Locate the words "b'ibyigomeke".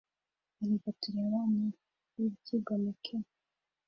2.13-3.15